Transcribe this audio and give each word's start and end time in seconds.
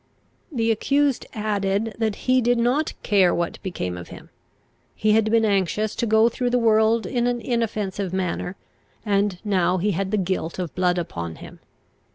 The 0.51 0.71
accused 0.71 1.27
added, 1.35 1.93
that 1.99 2.15
he 2.25 2.41
did 2.41 2.57
not 2.57 2.93
care 3.03 3.35
what 3.35 3.61
became 3.61 3.99
of 3.99 4.07
him. 4.07 4.31
He 4.95 5.11
had 5.11 5.29
been 5.29 5.45
anxious 5.45 5.93
to 5.97 6.07
go 6.07 6.27
through 6.27 6.49
the 6.49 6.57
world 6.57 7.05
in 7.05 7.27
an 7.27 7.39
inoffensive 7.39 8.11
manner, 8.11 8.55
and 9.05 9.39
now 9.45 9.77
he 9.77 9.91
had 9.91 10.09
the 10.09 10.17
guilt 10.17 10.57
of 10.57 10.73
blood 10.73 10.97
upon 10.97 11.35
him. 11.35 11.59